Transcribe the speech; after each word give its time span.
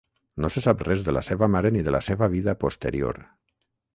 No 0.43 0.49
se 0.53 0.61
sap 0.65 0.79
res 0.87 1.03
de 1.09 1.13
la 1.17 1.23
seva 1.27 1.51
mare 1.57 1.71
ni 1.77 1.85
de 1.89 1.95
la 1.95 2.01
seva 2.07 2.31
vida 2.37 2.57
posterior. 2.65 3.23